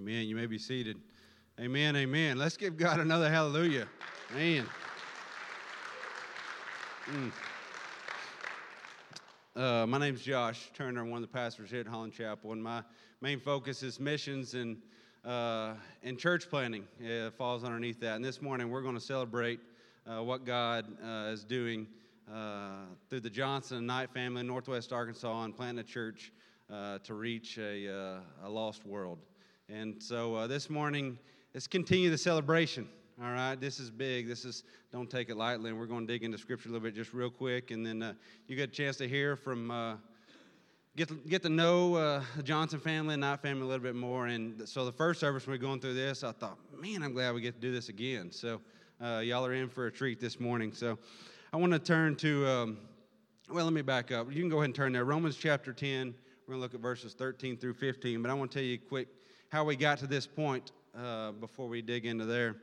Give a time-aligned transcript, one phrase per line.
[0.00, 0.26] Amen.
[0.26, 0.96] You may be seated.
[1.60, 1.94] Amen.
[1.94, 2.38] Amen.
[2.38, 3.86] Let's give God another hallelujah.
[4.34, 4.66] Man.
[7.06, 7.32] Mm.
[9.54, 11.02] Uh, my name's Josh Turner.
[11.02, 12.82] I'm one of the pastors here at Holland Chapel, and my
[13.20, 14.78] main focus is missions and
[15.22, 16.84] uh, and church planting.
[16.98, 18.16] It falls underneath that.
[18.16, 19.60] And this morning we're going to celebrate
[20.06, 21.86] uh, what God uh, is doing
[22.32, 26.32] uh, through the Johnson and Knight family in Northwest Arkansas and planting a church
[26.72, 29.18] uh, to reach a, a lost world.
[29.72, 31.16] And so uh, this morning,
[31.54, 32.88] let's continue the celebration.
[33.22, 34.26] All right, this is big.
[34.26, 36.84] This is don't take it lightly, and we're going to dig into scripture a little
[36.84, 38.14] bit just real quick, and then uh,
[38.48, 39.94] you get a chance to hear from, uh,
[40.96, 44.26] get get to know uh, the Johnson family and Knight family a little bit more.
[44.26, 47.32] And so the first service we are going through this, I thought, man, I'm glad
[47.36, 48.32] we get to do this again.
[48.32, 48.60] So
[49.00, 50.72] uh, y'all are in for a treat this morning.
[50.72, 50.98] So
[51.52, 52.78] I want to turn to, um,
[53.48, 54.32] well, let me back up.
[54.32, 55.04] You can go ahead and turn there.
[55.04, 56.12] Romans chapter 10.
[56.46, 58.74] We're going to look at verses 13 through 15, but I want to tell you
[58.74, 59.06] a quick
[59.50, 62.54] how we got to this point uh, before we dig into there.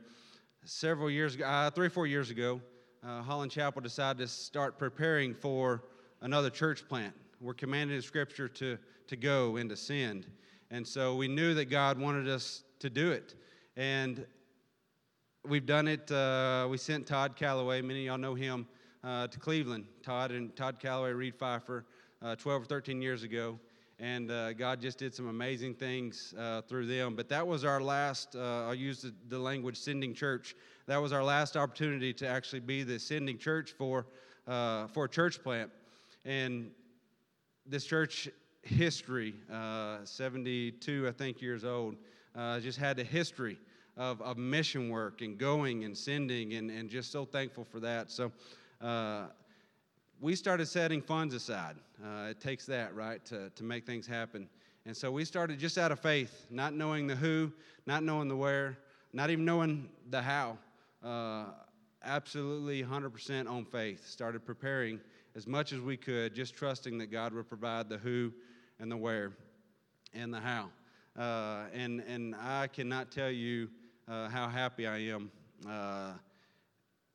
[0.64, 2.62] Several years ago, uh, three or four years ago,
[3.06, 5.84] uh, Holland Chapel decided to start preparing for
[6.22, 7.14] another church plant.
[7.42, 10.26] We're commanded in Scripture to, to go and to send.
[10.70, 13.34] And so we knew that God wanted us to do it.
[13.76, 14.24] And
[15.46, 16.10] we've done it.
[16.10, 18.66] Uh, we sent Todd Calloway, many of y'all know him,
[19.04, 19.84] uh, to Cleveland.
[20.02, 21.84] Todd and Todd Calloway, Reed Pfeiffer,
[22.22, 23.58] uh, 12 or 13 years ago
[24.00, 27.16] and uh, God just did some amazing things uh, through them.
[27.16, 30.54] But that was our last, uh, I'll use the, the, language sending church.
[30.86, 34.06] That was our last opportunity to actually be the sending church for,
[34.46, 35.70] uh, for a church plant.
[36.24, 36.70] And
[37.66, 38.28] this church
[38.62, 41.96] history, uh, 72, I think, years old,
[42.36, 43.58] uh, just had a history
[43.96, 48.12] of, of mission work and going and sending, and, and just so thankful for that.
[48.12, 48.30] So,
[50.20, 51.76] we started setting funds aside.
[52.02, 54.48] Uh, it takes that, right, to, to make things happen.
[54.86, 57.52] And so we started just out of faith, not knowing the who,
[57.86, 58.78] not knowing the where,
[59.12, 60.58] not even knowing the how.
[61.04, 61.44] Uh,
[62.04, 64.06] absolutely 100% on faith.
[64.06, 65.00] Started preparing
[65.36, 68.32] as much as we could, just trusting that God would provide the who
[68.80, 69.32] and the where
[70.14, 70.70] and the how.
[71.16, 73.68] Uh, and, and I cannot tell you
[74.08, 75.30] uh, how happy I am
[75.68, 76.12] uh,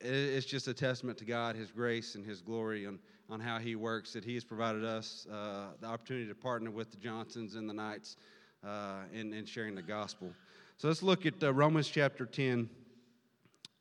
[0.03, 2.99] it's just a testament to God, His grace, and His glory on,
[3.29, 6.91] on how He works, that He has provided us uh, the opportunity to partner with
[6.91, 8.17] the Johnsons and the Knights
[8.65, 10.31] uh, in, in sharing the gospel.
[10.77, 12.69] So let's look at uh, Romans chapter 10,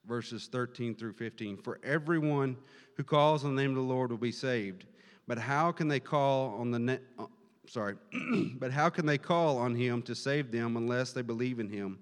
[0.06, 1.56] verses 13 through 15.
[1.58, 2.56] For everyone
[2.96, 4.84] who calls on the name of the Lord will be saved.
[5.26, 7.26] But how can they call on the na- uh,
[7.66, 7.96] sorry,
[8.58, 11.98] but how can they call on him to save them unless they believe in him?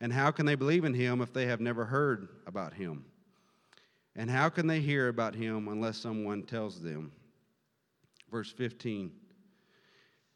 [0.00, 3.04] And how can they believe in him if they have never heard about him?
[4.14, 7.12] And how can they hear about him unless someone tells them?
[8.30, 9.10] Verse 15.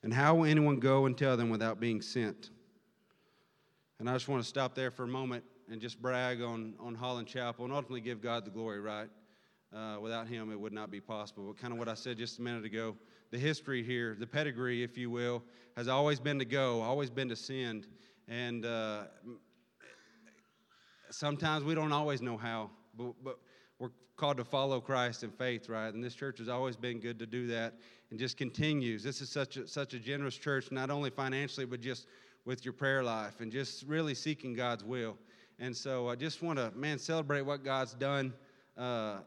[0.03, 2.50] And how will anyone go and tell them without being sent?
[3.98, 6.94] And I just want to stop there for a moment and just brag on, on
[6.94, 9.09] Holland Chapel and ultimately give God the glory, right?
[9.75, 11.44] Uh, without him, it would not be possible.
[11.47, 12.97] But kind of what I said just a minute ago
[13.31, 15.42] the history here, the pedigree, if you will,
[15.76, 17.86] has always been to go, always been to send.
[18.28, 19.04] And uh,
[21.10, 23.38] sometimes we don't always know how, but, but
[23.78, 25.92] we're called to follow Christ in faith, right?
[25.92, 27.75] And this church has always been good to do that
[28.10, 29.03] and just continues.
[29.03, 32.06] This is such a, such a generous church, not only financially, but just
[32.44, 35.16] with your prayer life and just really seeking God's will.
[35.59, 38.32] And so I just want to, man, celebrate what God's done
[38.76, 39.19] uh,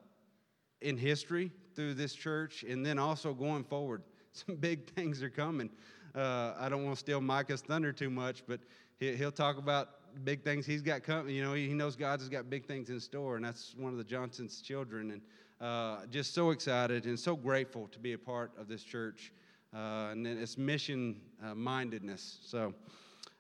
[0.81, 4.03] in history through this church and then also going forward.
[4.31, 5.69] Some big things are coming.
[6.19, 8.59] Uh, I don't want to steal Micah's thunder too much, but
[8.99, 9.87] he, will talk about
[10.25, 11.33] big things he's got coming.
[11.33, 13.97] You know, he, he knows God's got big things in store, and that's one of
[13.97, 15.11] the Johnson's children.
[15.11, 15.21] And
[15.61, 19.31] uh, just so excited and so grateful to be a part of this church
[19.73, 22.39] uh, and its mission uh, mindedness.
[22.43, 22.73] So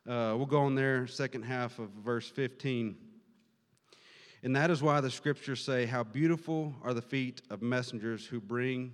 [0.07, 2.95] uh, we'll go on there, second half of verse 15.
[4.43, 8.39] And that is why the scriptures say, How beautiful are the feet of messengers who
[8.39, 8.93] bring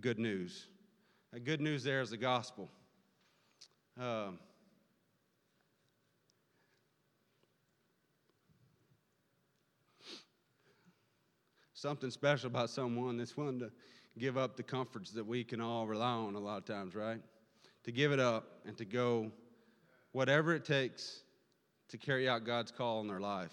[0.00, 0.66] good news.
[1.34, 2.70] The good news there is the gospel.
[4.00, 4.38] Um,
[11.72, 13.72] something special about someone that's willing to
[14.16, 17.20] give up the comforts that we can all rely on a lot of times, right?
[17.82, 19.32] To give it up and to go
[20.12, 21.24] whatever it takes
[21.88, 23.52] to carry out God's call in their life.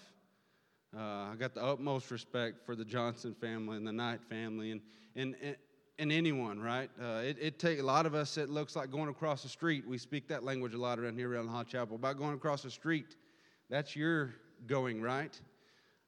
[0.96, 4.80] Uh, I got the utmost respect for the Johnson family and the Knight family and,
[5.16, 5.56] and, and,
[6.02, 6.90] and anyone, right?
[7.00, 9.86] Uh, it, it take a lot of us, it looks like going across the street.
[9.86, 12.70] We speak that language a lot around here around Holland Chapel about going across the
[12.70, 13.16] street.
[13.70, 14.34] That's your
[14.66, 15.40] going, right?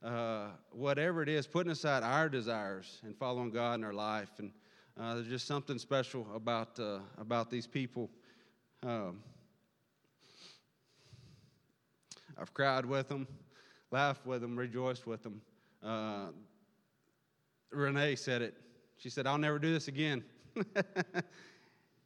[0.05, 4.31] uh, whatever it is, putting aside our desires and following God in our life.
[4.39, 4.53] And
[5.01, 8.11] uh, there's just something special about, uh, about these people.
[8.83, 9.21] Um,
[12.37, 13.27] I've cried with them,
[13.91, 15.41] laughed with them, rejoiced with them.
[15.83, 16.27] Uh,
[17.71, 18.55] Renee said it.
[18.97, 20.25] She said, I'll never do this again.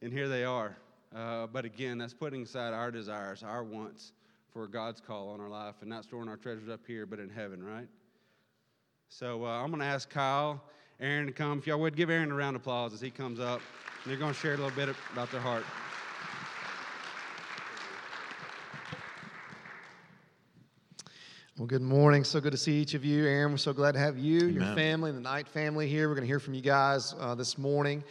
[0.03, 0.77] and here they are.
[1.15, 4.13] Uh, but again, that's putting aside our desires, our wants
[4.53, 7.29] for God's call on our life and not storing our treasures up here, but in
[7.29, 7.89] heaven, right?
[9.09, 10.63] So uh, I'm going to ask Kyle,
[11.01, 11.59] Aaron to come.
[11.59, 13.61] If y'all would give Aaron a round of applause as he comes up.
[14.07, 15.65] They're going to share a little bit about their heart.
[21.59, 22.23] Well, good morning.
[22.23, 23.27] So good to see each of you.
[23.27, 24.55] Aaron, we're so glad to have you, Amen.
[24.55, 26.09] your family, the Knight family here.
[26.09, 28.05] We're going to hear from you guys uh, this morning.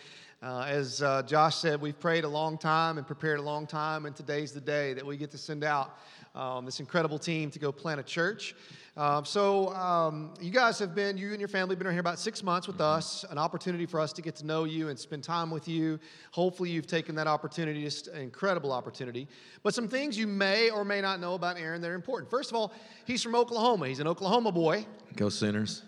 [0.44, 4.06] Uh, as uh, Josh said, we've prayed a long time and prepared a long time,
[4.06, 5.98] and today's the day that we get to send out
[6.36, 8.54] um, this incredible team to go plant a church.
[8.98, 12.02] Uh, so, um, you guys have been, you and your family have been around here
[12.02, 14.98] about six months with us, an opportunity for us to get to know you and
[14.98, 16.00] spend time with you.
[16.32, 19.28] Hopefully, you've taken that opportunity, just an incredible opportunity.
[19.62, 22.32] But some things you may or may not know about Aaron that are important.
[22.32, 22.74] First of all,
[23.06, 24.88] he's from Oklahoma, he's an Oklahoma boy.
[25.16, 25.84] Go Sooners.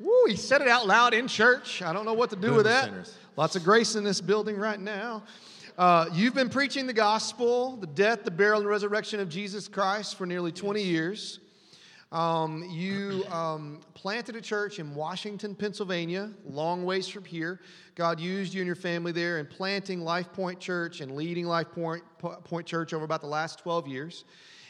[0.00, 1.80] Woo, he said it out loud in church.
[1.80, 2.86] I don't know what to do with that.
[2.86, 3.16] Sinners.
[3.36, 5.22] Lots of grace in this building right now.
[5.78, 10.18] Uh, you've been preaching the gospel, the death, the burial, and resurrection of Jesus Christ
[10.18, 11.38] for nearly 20 years.
[12.12, 17.60] Um, you um, planted a church in Washington, Pennsylvania, long ways from here.
[17.94, 21.72] God used you and your family there in planting Life Point Church and leading Life
[21.72, 24.24] Point, Point Church over about the last 12 years.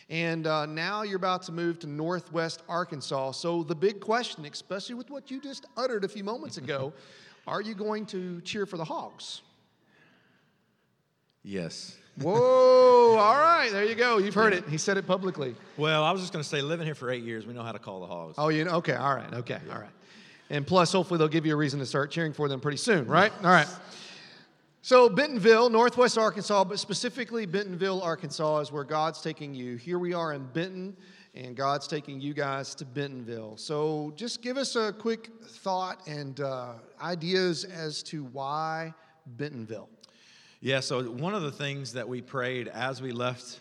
[0.09, 3.33] And uh, now you're about to move to Northwest Arkansas.
[3.33, 6.93] So, the big question, especially with what you just uttered a few moments ago,
[7.49, 9.43] are you going to cheer for the Hogs?
[11.43, 11.97] Yes.
[12.21, 14.19] Whoa, all right, there you go.
[14.19, 14.69] You've heard it.
[14.69, 15.55] He said it publicly.
[15.79, 17.73] Well, I was just going to say, living here for eight years, we know how
[17.73, 18.35] to call the Hogs.
[18.37, 18.73] Oh, you know?
[18.73, 19.91] Okay, all right, okay, all right.
[20.51, 23.07] And plus, hopefully, they'll give you a reason to start cheering for them pretty soon,
[23.07, 23.33] right?
[23.43, 23.69] All right.
[24.83, 29.77] So, Bentonville, Northwest Arkansas, but specifically Bentonville, Arkansas, is where God's taking you.
[29.77, 30.95] Here we are in Benton,
[31.35, 33.57] and God's taking you guys to Bentonville.
[33.57, 38.93] So, just give us a quick thought and uh, ideas as to why
[39.39, 39.89] Bentonville.
[40.65, 43.59] Yeah, so one of the things that we prayed as we left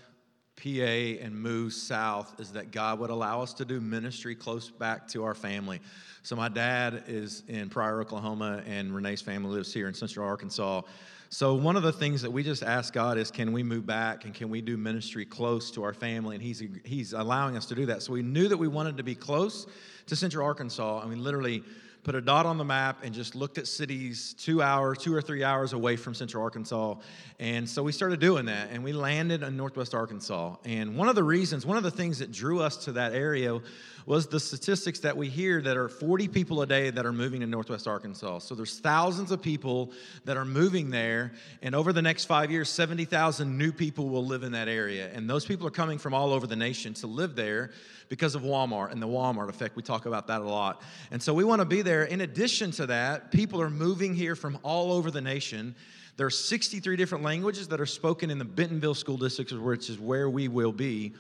[0.56, 5.07] PA and moved south is that God would allow us to do ministry close back
[5.07, 5.80] to our family.
[6.21, 10.83] So my dad is in Pryor, Oklahoma, and Renee's family lives here in Central Arkansas.
[11.30, 14.25] So one of the things that we just ask God is, can we move back
[14.25, 16.36] and can we do ministry close to our family?
[16.36, 18.03] And He's He's allowing us to do that.
[18.03, 19.65] So we knew that we wanted to be close
[20.06, 21.63] to Central Arkansas, and we literally
[22.03, 25.21] put a dot on the map and just looked at cities two hours, two or
[25.21, 26.95] three hours away from Central Arkansas.
[27.39, 30.56] And so we started doing that and we landed in Northwest Arkansas.
[30.65, 33.59] And one of the reasons, one of the things that drew us to that area
[34.06, 37.42] was the statistics that we hear that are 40 people a day that are moving
[37.42, 38.39] to Northwest Arkansas.
[38.39, 39.92] So there's thousands of people
[40.25, 41.33] that are moving there.
[41.62, 45.09] And over the next five years, 70,000 new people will live in that area.
[45.13, 47.71] And those people are coming from all over the nation to live there
[48.09, 49.75] because of Walmart and the Walmart effect.
[49.75, 50.81] We talk about that a lot.
[51.12, 52.03] And so we want to be there.
[52.03, 55.75] In addition to that, people are moving here from all over the nation.
[56.18, 59.98] There are 63 different languages that are spoken in the Bentonville School District, which is
[59.98, 61.13] where we will be.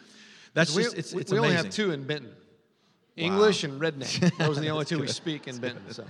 [0.53, 1.57] That's just, it's, it's we amazing.
[1.57, 2.33] only have two in Benton
[3.15, 3.71] English wow.
[3.71, 4.37] and redneck.
[4.45, 5.81] Those are the only two we speak in Benton.
[5.91, 6.05] So.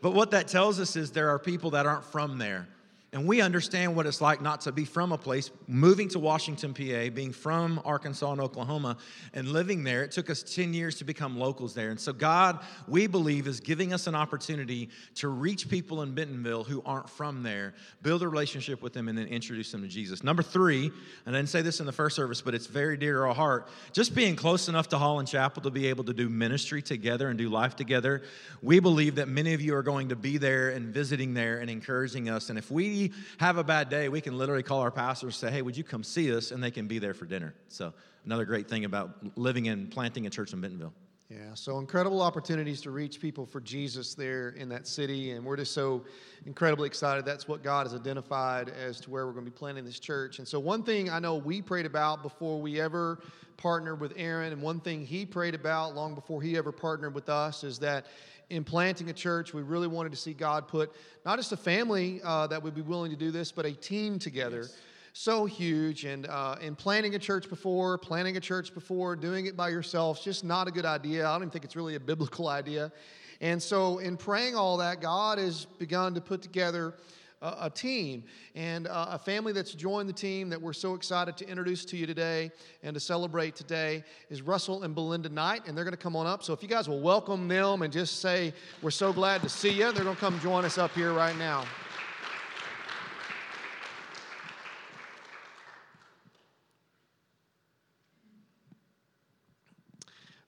[0.00, 2.68] But what that tells us is there are people that aren't from there.
[3.10, 6.74] And we understand what it's like not to be from a place, moving to Washington,
[6.74, 8.98] PA, being from Arkansas and Oklahoma,
[9.32, 10.04] and living there.
[10.04, 11.88] It took us 10 years to become locals there.
[11.88, 16.64] And so, God, we believe, is giving us an opportunity to reach people in Bentonville
[16.64, 17.72] who aren't from there,
[18.02, 20.22] build a relationship with them, and then introduce them to Jesus.
[20.22, 20.90] Number three,
[21.24, 23.34] and I didn't say this in the first service, but it's very dear to our
[23.34, 27.30] heart, just being close enough to Holland Chapel to be able to do ministry together
[27.30, 28.20] and do life together.
[28.60, 31.70] We believe that many of you are going to be there and visiting there and
[31.70, 32.50] encouraging us.
[32.50, 32.97] And if we
[33.38, 35.84] have a bad day, we can literally call our pastor and say, hey, would you
[35.84, 36.50] come see us?
[36.50, 37.54] And they can be there for dinner.
[37.68, 37.92] So,
[38.24, 40.92] another great thing about living and planting a church in Bentonville.
[41.30, 45.32] Yeah, so incredible opportunities to reach people for Jesus there in that city.
[45.32, 46.04] And we're just so
[46.46, 47.26] incredibly excited.
[47.26, 50.38] That's what God has identified as to where we're going to be planting this church.
[50.38, 53.20] And so, one thing I know we prayed about before we ever
[53.58, 57.28] partnered with Aaron, and one thing he prayed about long before he ever partnered with
[57.28, 58.06] us, is that
[58.50, 60.92] in planting a church, we really wanted to see God put
[61.24, 64.18] not just a family uh, that would be willing to do this, but a team
[64.18, 64.62] together.
[64.62, 64.76] Yes.
[65.12, 66.04] So huge.
[66.04, 70.22] And uh, in planning a church before, planning a church before, doing it by yourself,
[70.22, 71.26] just not a good idea.
[71.26, 72.92] I don't even think it's really a biblical idea.
[73.40, 76.94] And so, in praying all that, God has begun to put together
[77.42, 81.36] a, a team and uh, a family that's joined the team that we're so excited
[81.36, 82.50] to introduce to you today
[82.82, 86.26] and to celebrate today is Russell and Belinda Knight, and they're going to come on
[86.26, 86.42] up.
[86.42, 88.52] So if you guys will welcome them and just say,
[88.82, 91.36] We're so glad to see you, they're going to come join us up here right
[91.36, 91.64] now.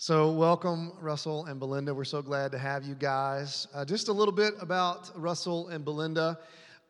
[0.02, 1.94] So, welcome, Russell and Belinda.
[1.94, 3.68] We're so glad to have you guys.
[3.74, 6.38] Uh, just a little bit about Russell and Belinda.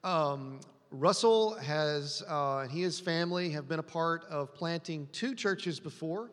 [0.02, 5.07] Um, Russell has, uh, and he and his family have been a part of planting
[5.12, 6.30] two churches before,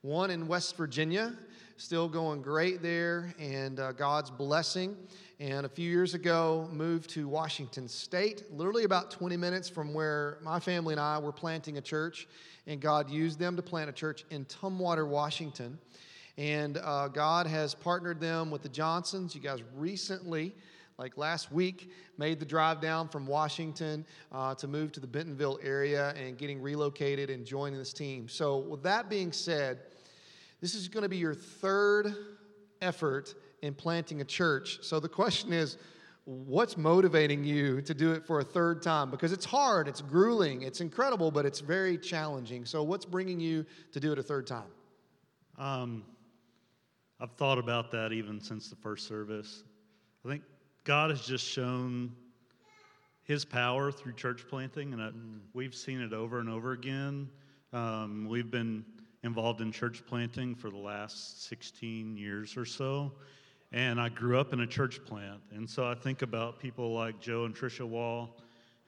[0.00, 1.34] one in West Virginia,
[1.76, 4.96] still going great there, and uh, God's blessing.
[5.40, 10.38] And a few years ago, moved to Washington State, literally about 20 minutes from where
[10.42, 12.26] my family and I were planting a church,
[12.66, 15.78] and God used them to plant a church in Tumwater, Washington.
[16.38, 19.34] And uh, God has partnered them with the Johnsons.
[19.34, 20.54] You guys recently,
[20.98, 25.58] like last week, made the drive down from Washington uh, to move to the Bentonville
[25.62, 28.28] area and getting relocated and joining this team.
[28.28, 29.80] So, with that being said,
[30.60, 32.14] this is going to be your third
[32.80, 34.78] effort in planting a church.
[34.82, 35.78] So, the question is,
[36.24, 39.10] what's motivating you to do it for a third time?
[39.10, 42.64] Because it's hard, it's grueling, it's incredible, but it's very challenging.
[42.64, 44.70] So, what's bringing you to do it a third time?
[45.58, 46.04] Um,
[47.20, 49.64] I've thought about that even since the first service.
[50.24, 50.42] I think
[50.84, 52.10] God has just shown
[53.22, 55.10] His power through church planting, and I,
[55.54, 57.28] we've seen it over and over again.
[57.72, 58.84] Um, we've been
[59.22, 63.12] involved in church planting for the last 16 years or so,
[63.70, 65.40] and I grew up in a church plant.
[65.52, 68.36] And so I think about people like Joe and Tricia Wall,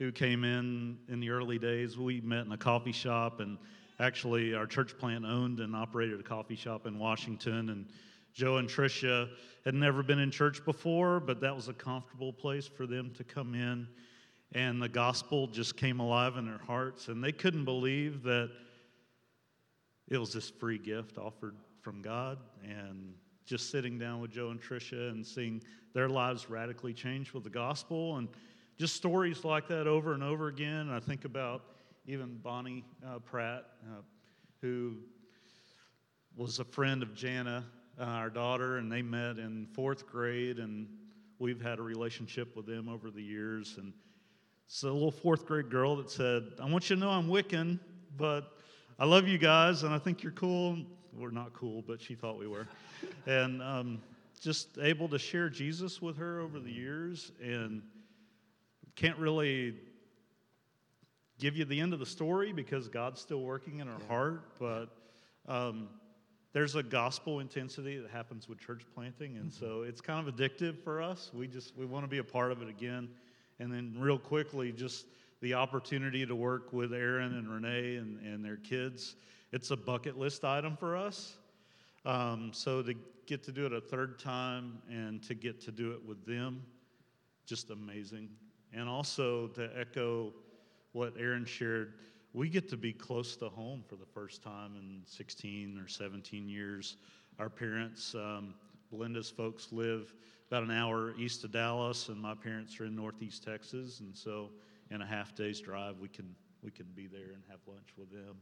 [0.00, 1.96] who came in in the early days.
[1.96, 3.56] We met in a coffee shop, and
[4.00, 7.86] actually, our church plant owned and operated a coffee shop in Washington, and
[8.34, 9.28] Joe and Tricia
[9.64, 13.24] had never been in church before, but that was a comfortable place for them to
[13.24, 13.86] come in.
[14.52, 18.50] And the gospel just came alive in their hearts, and they couldn't believe that
[20.08, 22.38] it was this free gift offered from God.
[22.62, 23.14] And
[23.46, 25.62] just sitting down with Joe and Tricia and seeing
[25.92, 28.28] their lives radically change with the gospel, and
[28.76, 30.88] just stories like that over and over again.
[30.88, 31.62] And I think about
[32.06, 34.02] even Bonnie uh, Pratt, uh,
[34.60, 34.96] who
[36.36, 37.64] was a friend of Jana
[37.98, 40.88] uh, our daughter, and they met in fourth grade, and
[41.38, 43.76] we've had a relationship with them over the years.
[43.78, 43.92] And
[44.66, 47.78] it's a little fourth grade girl that said, I want you to know I'm Wiccan,
[48.16, 48.58] but
[48.98, 50.78] I love you guys, and I think you're cool.
[51.12, 52.66] We're not cool, but she thought we were.
[53.26, 54.02] and um,
[54.40, 57.82] just able to share Jesus with her over the years, and
[58.96, 59.74] can't really
[61.38, 64.08] give you the end of the story because God's still working in her yeah.
[64.08, 64.88] heart, but.
[65.46, 65.88] Um,
[66.54, 70.78] there's a gospel intensity that happens with church planting and so it's kind of addictive
[70.82, 71.30] for us.
[71.34, 73.10] We just we want to be a part of it again.
[73.58, 75.06] And then real quickly just
[75.42, 79.16] the opportunity to work with aaron and renee and, and their kids.
[79.52, 81.34] It's a bucket list item for us.
[82.06, 82.94] Um, so to
[83.26, 86.62] get to do it a third time and to get to do it with them
[87.46, 88.28] just amazing.
[88.72, 90.32] And also to echo
[90.92, 91.94] what aaron shared
[92.34, 96.48] we get to be close to home for the first time in 16 or 17
[96.48, 96.96] years.
[97.38, 98.54] Our parents, um,
[98.90, 100.12] Belinda's folks, live
[100.50, 104.50] about an hour east of Dallas, and my parents are in Northeast Texas, and so
[104.90, 108.10] in a half day's drive, we can we can be there and have lunch with
[108.10, 108.34] them.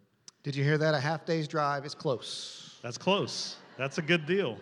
[0.42, 0.94] Did you hear that?
[0.94, 2.78] A half day's drive is close.
[2.82, 3.56] That's close.
[3.76, 4.58] That's a good deal.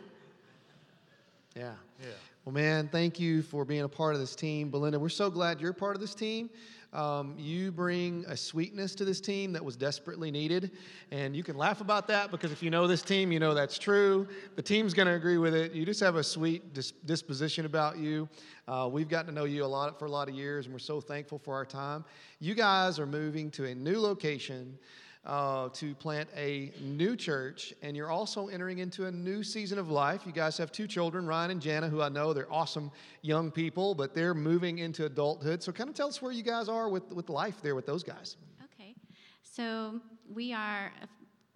[1.54, 1.72] Yeah.
[2.00, 2.08] Yeah.
[2.44, 4.70] Well, man, thank you for being a part of this team.
[4.70, 6.48] Belinda, we're so glad you're part of this team.
[6.92, 10.72] Um, you bring a sweetness to this team that was desperately needed.
[11.12, 13.78] And you can laugh about that because if you know this team, you know that's
[13.78, 14.26] true.
[14.56, 15.72] The team's going to agree with it.
[15.72, 18.28] You just have a sweet dis- disposition about you.
[18.66, 20.80] Uh, we've gotten to know you a lot for a lot of years, and we're
[20.80, 22.04] so thankful for our time.
[22.40, 24.76] You guys are moving to a new location
[25.24, 29.90] uh, to plant a new church, and you're also entering into a new season of
[29.90, 30.22] life.
[30.24, 33.94] You guys have two children, Ryan and Jana, who I know they're awesome young people,
[33.94, 35.62] but they're moving into adulthood.
[35.62, 38.02] So, kind of tell us where you guys are with, with life there with those
[38.02, 38.36] guys.
[38.74, 38.94] Okay.
[39.42, 40.00] So,
[40.32, 40.90] we are,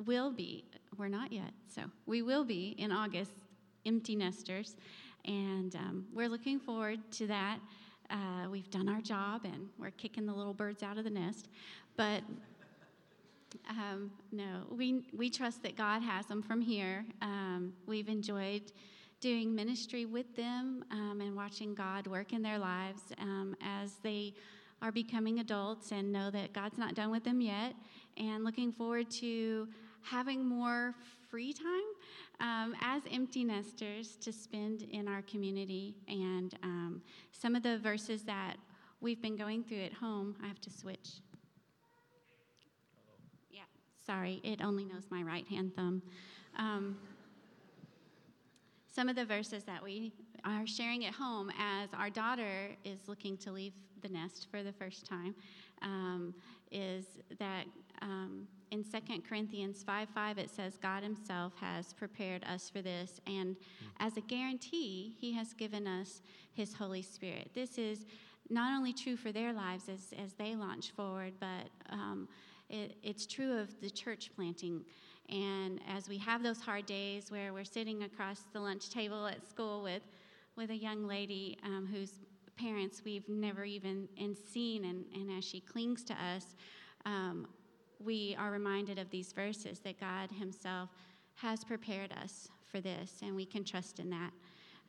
[0.04, 0.66] will be,
[0.99, 3.33] we're not yet, so we will be in August
[3.87, 4.76] empty nesters,
[5.25, 7.61] and um, we're looking forward to that.
[8.11, 11.49] Uh, we've done our job and we're kicking the little birds out of the nest.
[11.97, 12.23] But
[13.70, 17.04] um, no, we, we trust that God has them from here.
[17.23, 18.73] Um, we've enjoyed
[19.20, 24.34] doing ministry with them um, and watching God work in their lives um, as they
[24.82, 27.75] are becoming adults and know that God's not done with them yet.
[28.16, 29.66] And looking forward to
[30.02, 30.94] having more
[31.30, 31.64] free time
[32.40, 35.96] um, as empty nesters to spend in our community.
[36.06, 38.56] And um, some of the verses that
[39.00, 41.20] we've been going through at home, I have to switch.
[44.06, 46.02] Sorry, it only knows my right hand thumb.
[46.58, 46.99] Um,
[48.94, 50.12] some of the verses that we
[50.44, 54.73] are sharing at home as our daughter is looking to leave the nest for the
[54.73, 55.34] first time
[55.82, 56.34] um,
[56.70, 57.06] is
[57.38, 57.64] that
[58.02, 63.20] um, in 2 Corinthians 5 5, it says, God Himself has prepared us for this.
[63.26, 63.56] And
[64.00, 66.20] as a guarantee, He has given us
[66.52, 67.50] His Holy Spirit.
[67.54, 68.04] This is
[68.50, 72.28] not only true for their lives as, as they launch forward, but um,
[72.75, 74.85] it, it's true of the church planting.
[75.28, 79.49] And as we have those hard days where we're sitting across the lunch table at
[79.49, 80.02] school with,
[80.57, 82.21] with a young lady um, whose
[82.57, 84.09] parents we've never even
[84.52, 86.57] seen, and, and as she clings to us,
[87.07, 87.47] um,
[87.99, 90.90] we are reminded of these verses that God Himself
[91.37, 94.31] has prepared us for this, and we can trust in that.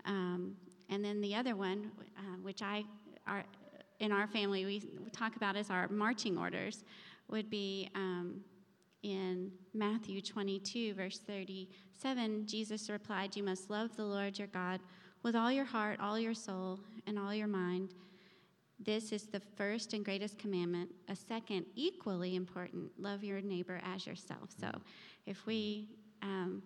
[0.05, 0.55] Um,
[0.89, 2.83] and then the other one, uh, which I
[3.25, 3.43] are
[3.99, 6.83] in our family we talk about as our marching orders,
[7.29, 8.41] would be um,
[9.03, 12.45] in Matthew 22, verse 37.
[12.47, 14.79] Jesus replied, "You must love the Lord your God
[15.23, 17.93] with all your heart, all your soul, and all your mind."
[18.79, 20.89] This is the first and greatest commandment.
[21.07, 24.49] A second, equally important, love your neighbor as yourself.
[24.59, 24.69] So
[25.25, 25.87] if we
[26.21, 26.61] um,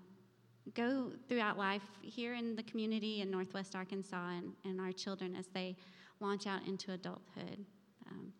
[0.73, 5.47] go throughout life here in the community in Northwest Arkansas and, and our children as
[5.47, 5.75] they
[6.19, 7.65] launch out into adulthood,
[8.09, 8.33] um,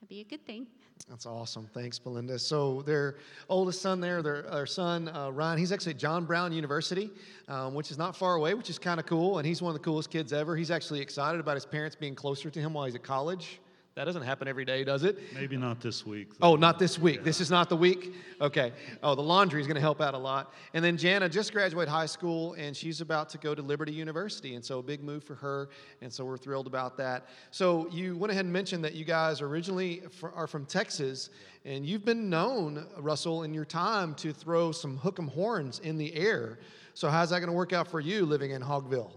[0.00, 0.66] that'd be a good thing.
[1.08, 1.68] That's awesome.
[1.72, 2.38] Thanks, Belinda.
[2.38, 3.16] So their
[3.48, 7.10] oldest son there, their, their son uh, Ryan, he's actually at John Brown University,
[7.48, 9.38] um, which is not far away, which is kind of cool.
[9.38, 10.56] And he's one of the coolest kids ever.
[10.56, 13.60] He's actually excited about his parents being closer to him while he's at college.
[14.00, 15.18] That doesn't happen every day, does it?
[15.34, 16.30] Maybe not this week.
[16.38, 16.52] though.
[16.52, 17.22] Oh, not this week.
[17.22, 18.14] This is not the week?
[18.40, 18.72] Okay.
[19.02, 20.54] Oh, the laundry is going to help out a lot.
[20.72, 24.54] And then Jana just graduated high school and she's about to go to Liberty University.
[24.54, 25.68] And so a big move for her.
[26.00, 27.26] And so we're thrilled about that.
[27.50, 30.00] So you went ahead and mentioned that you guys originally
[30.34, 31.28] are from Texas.
[31.66, 35.98] And you've been known, Russell, in your time to throw some hook 'em horns in
[35.98, 36.58] the air.
[36.94, 39.10] So how's that going to work out for you living in Hogville?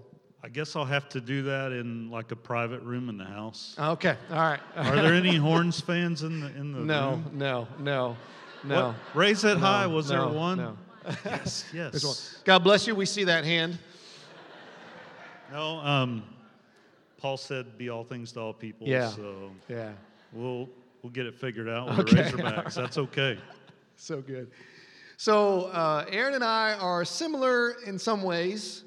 [0.45, 3.75] I guess I'll have to do that in like a private room in the house.
[3.79, 4.17] Okay.
[4.29, 4.59] All right.
[4.75, 7.31] Are there any Horns fans in the in the No, room?
[7.33, 8.17] no, no,
[8.65, 8.87] no.
[8.87, 8.95] What?
[9.15, 9.87] Raise it high.
[9.87, 10.57] Was no, there one?
[10.57, 10.77] no.
[11.23, 11.63] Yes.
[11.73, 12.37] Yes.
[12.43, 12.93] God bless you.
[12.95, 13.77] We see that hand.
[15.51, 15.77] No.
[15.79, 16.23] Um,
[17.19, 19.09] Paul said, "Be all things to all people." Yeah.
[19.09, 19.91] So Yeah.
[20.33, 20.67] we'll
[21.01, 22.29] we'll get it figured out with Okay.
[22.31, 22.73] the Razorbacks.
[22.75, 23.37] That's okay.
[23.95, 24.49] So good.
[25.17, 28.83] So, uh, Aaron and I are similar in some ways.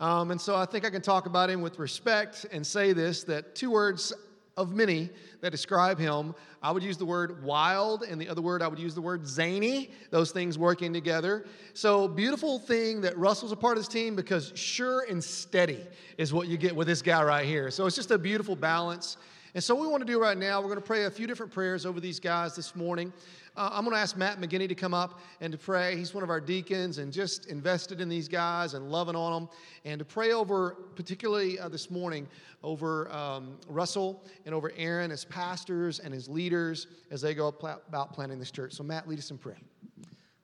[0.00, 3.22] Um, and so I think I can talk about him with respect and say this
[3.24, 4.14] that two words
[4.56, 5.10] of many
[5.42, 8.78] that describe him, I would use the word wild, and the other word I would
[8.78, 11.46] use the word zany, those things working together.
[11.74, 15.86] So, beautiful thing that Russell's a part of this team because sure and steady
[16.18, 17.70] is what you get with this guy right here.
[17.70, 19.16] So, it's just a beautiful balance.
[19.54, 21.26] And so, what we want to do right now, we're going to pray a few
[21.26, 23.12] different prayers over these guys this morning.
[23.56, 25.96] Uh, I'm going to ask Matt McGinney to come up and to pray.
[25.96, 29.48] He's one of our deacons and just invested in these guys and loving on them.
[29.84, 32.28] And to pray over, particularly uh, this morning,
[32.62, 38.12] over um, Russell and over Aaron as pastors and as leaders as they go about
[38.12, 38.72] planting this church.
[38.74, 39.58] So, Matt, lead us in prayer.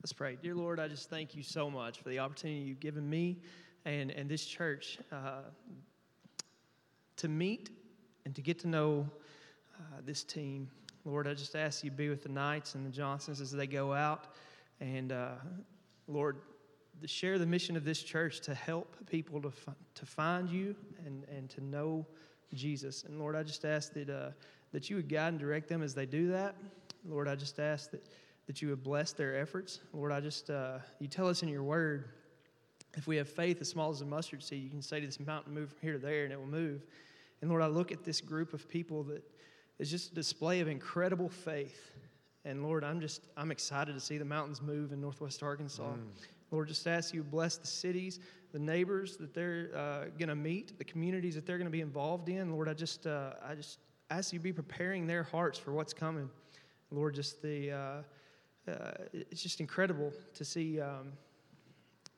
[0.03, 0.37] Let's pray.
[0.43, 3.39] Dear Lord, I just thank you so much for the opportunity you've given me
[3.85, 5.43] and, and this church uh,
[7.19, 7.71] to meet
[8.27, 9.09] and to get to know
[9.79, 10.69] uh, this team.
[11.05, 13.69] Lord, I just ask you to be with the Knights and the Johnsons as they
[13.69, 14.35] go out.
[14.81, 15.37] And uh,
[16.09, 16.39] Lord,
[17.01, 20.75] to share the mission of this church to help people to, fi- to find you
[21.07, 22.05] and, and to know
[22.53, 23.05] Jesus.
[23.05, 24.31] And Lord, I just ask that, uh,
[24.73, 26.57] that you would guide and direct them as they do that.
[27.09, 28.05] Lord, I just ask that,
[28.49, 29.81] that you would bless their efforts.
[29.93, 32.09] Lord, I just, uh, you tell us in your word,
[32.97, 35.21] if we have faith as small as a mustard seed, you can say to this
[35.21, 36.81] mountain, move from here to there, and it will move.
[37.41, 39.23] And Lord, I look at this group of people that
[39.79, 41.93] is just a display of incredible faith.
[42.45, 45.95] And Lord, I'm just, I'm excited to see the mountains move in Northwest Arkansas.
[46.51, 48.21] Lord, just ask you bless the cities,
[48.53, 51.81] the neighbors that they're uh, going to meet, the communities that they're going to be
[51.81, 52.53] involved in.
[52.53, 56.31] Lord, I just, uh, I just ask you be preparing their hearts for what's coming.
[56.93, 61.13] Lord, just the, uh, uh, it's just incredible to see, um,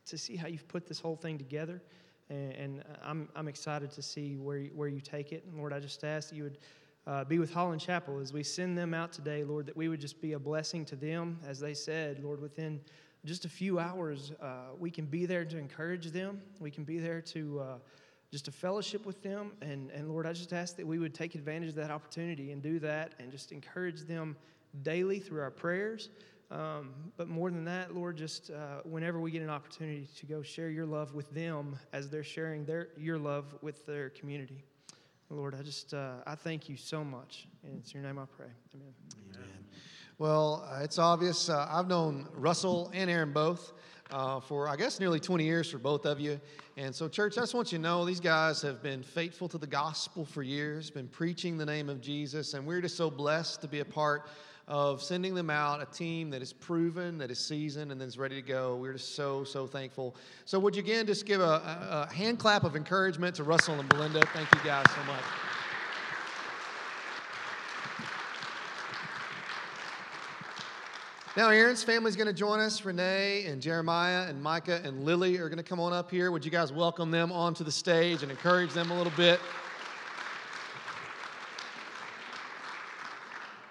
[0.06, 1.82] to see how you've put this whole thing together.
[2.30, 5.44] And, I'm, I'm excited to see where you, where you take it.
[5.46, 6.58] And Lord, I just ask that you would
[7.06, 10.00] uh, be with Holland Chapel as we send them out today, Lord, that we would
[10.00, 11.38] just be a blessing to them.
[11.46, 12.80] As they said, Lord, within
[13.24, 16.42] just a few hours, uh, we can be there to encourage them.
[16.60, 17.78] We can be there to uh,
[18.30, 19.52] just to fellowship with them.
[19.62, 22.62] And, and Lord, I just ask that we would take advantage of that opportunity and
[22.62, 24.36] do that and just encourage them
[24.82, 26.10] daily through our prayers.
[26.50, 30.40] Um, but more than that, Lord, just uh, whenever we get an opportunity to go
[30.42, 34.64] share your love with them as they're sharing their, your love with their community.
[35.30, 37.46] Lord, I just, uh, I thank you so much.
[37.62, 38.46] And it's your name I pray.
[38.74, 38.94] Amen.
[40.16, 41.48] Well, uh, it's obvious.
[41.48, 43.72] Uh, I've known Russell and Aaron both
[44.10, 46.40] uh, for, I guess, nearly 20 years for both of you.
[46.76, 49.58] And so, church, I just want you to know these guys have been faithful to
[49.58, 53.60] the gospel for years, been preaching the name of Jesus, and we're just so blessed
[53.60, 54.28] to be a part
[54.68, 58.36] of sending them out, a team that is proven, that is seasoned, and that's ready
[58.36, 58.76] to go.
[58.76, 60.14] We're just so, so thankful.
[60.44, 63.80] So, would you again just give a, a, a hand clap of encouragement to Russell
[63.80, 64.20] and Belinda?
[64.34, 65.24] Thank you guys so much.
[71.36, 72.84] Now, Aaron's family is going to join us.
[72.84, 76.32] Renee and Jeremiah and Micah and Lily are going to come on up here.
[76.32, 79.38] Would you guys welcome them onto the stage and encourage them a little bit?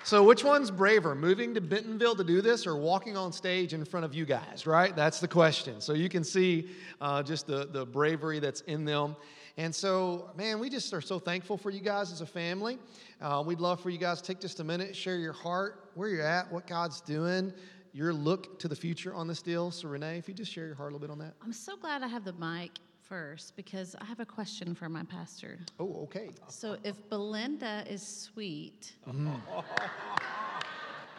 [0.08, 3.84] So, which one's braver, moving to Bentonville to do this or walking on stage in
[3.84, 4.96] front of you guys, right?
[4.96, 5.82] That's the question.
[5.82, 6.70] So, you can see
[7.02, 9.18] uh, just the, the bravery that's in them.
[9.58, 12.80] And so, man, we just are so thankful for you guys as a family.
[13.20, 16.08] Uh, we'd love for you guys to take just a minute, share your heart, where
[16.08, 17.52] you're at, what God's doing,
[17.92, 19.72] your look to the future on this deal.
[19.72, 21.34] So, Renee, if you just share your heart a little bit on that.
[21.44, 25.04] I'm so glad I have the mic first because I have a question for my
[25.04, 25.60] pastor.
[25.80, 26.30] Oh, okay.
[26.48, 29.30] So, if Belinda is sweet, mm-hmm.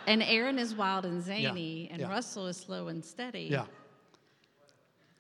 [0.07, 2.09] and Aaron is wild and zany, and yeah.
[2.09, 3.64] Russell is slow and steady, Yeah.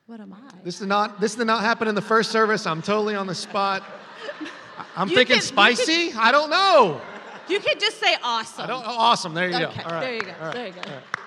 [0.06, 0.38] what am I?
[0.64, 2.66] This did not this did not happen in the first service.
[2.66, 3.82] I'm totally on the spot.
[4.96, 6.12] I'm You thinking spicy.
[6.12, 7.00] I don't know.
[7.48, 8.64] you could just say awesome.
[8.64, 8.84] I don't.
[8.86, 9.34] Oh, awesome.
[9.34, 9.90] There you Okay, go.
[9.90, 10.00] Right.
[10.00, 10.54] there you go, right.
[10.54, 11.17] there you go.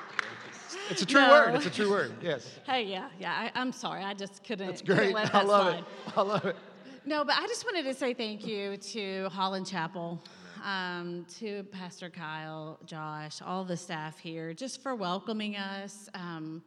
[0.92, 1.30] It's a true No.
[1.32, 1.56] word.
[1.56, 2.12] It's a true word.
[2.22, 2.60] Yes.
[2.66, 3.32] Hey, yeah, yeah.
[3.56, 4.04] I, I'm sorry.
[4.04, 5.14] I just couldn't, That's couldn't great.
[5.16, 5.80] let I love slide.
[5.80, 6.18] it.
[6.18, 6.56] I love it.
[7.06, 10.22] No, but I just wanted to say thank you to Holland Chapel,
[10.64, 16.10] um, to Pastor Kyle, Josh, all the staff here, just for welcoming us.
[16.14, 16.62] Um,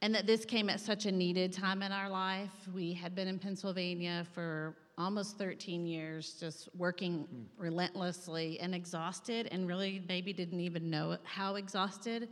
[0.00, 2.50] and that this came at such a needed time in our life.
[2.74, 7.26] We had been in Pennsylvania for almost 13 years, just working
[7.58, 12.28] relentlessly and exhausted, and really maybe didn't even know how exhausted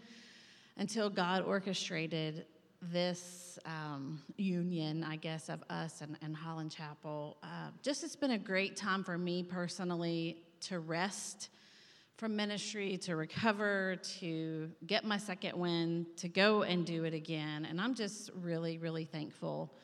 [0.80, 2.46] until God orchestrated
[2.80, 7.36] this um, union, I guess, of us and, and Holland Chapel.
[7.42, 11.50] Uh, just it's been a great time for me personally to rest
[12.16, 17.66] from ministry, to recover, to get my second win, to go and do it again.
[17.68, 19.74] And I'm just really, really thankful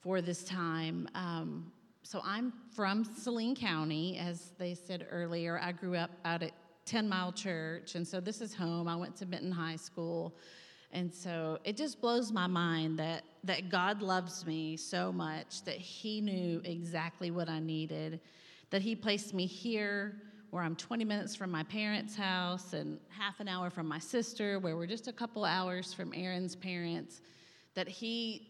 [0.00, 1.08] for this time.
[1.14, 1.70] Um,
[2.02, 5.60] so I'm from Saline County, as they said earlier.
[5.62, 6.52] I grew up out at
[6.88, 8.88] 10 Mile Church, and so this is home.
[8.88, 10.34] I went to Benton High School.
[10.90, 15.76] And so it just blows my mind that, that God loves me so much that
[15.76, 18.20] He knew exactly what I needed,
[18.70, 20.16] that He placed me here
[20.50, 24.58] where I'm 20 minutes from my parents' house and half an hour from my sister,
[24.58, 27.20] where we're just a couple hours from Aaron's parents,
[27.74, 28.48] that He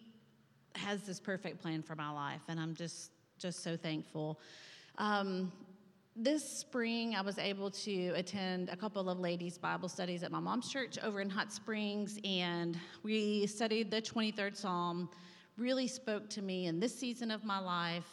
[0.77, 2.43] has this perfect plan for my life.
[2.47, 4.39] And I'm just, just so thankful.
[4.97, 5.51] Um,
[6.21, 10.41] this spring, I was able to attend a couple of ladies' Bible studies at my
[10.41, 15.09] mom's church over in Hot Springs, and we studied the 23rd Psalm.
[15.57, 18.09] Really spoke to me in this season of my life.